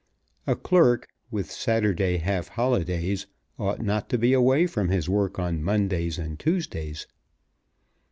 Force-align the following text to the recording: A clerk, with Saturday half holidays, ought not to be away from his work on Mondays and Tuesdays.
A 0.47 0.55
clerk, 0.55 1.09
with 1.29 1.51
Saturday 1.51 2.17
half 2.17 2.47
holidays, 2.47 3.27
ought 3.59 3.81
not 3.83 4.09
to 4.09 4.17
be 4.17 4.33
away 4.33 4.65
from 4.65 4.89
his 4.89 5.07
work 5.07 5.37
on 5.37 5.61
Mondays 5.61 6.17
and 6.17 6.39
Tuesdays. 6.39 7.05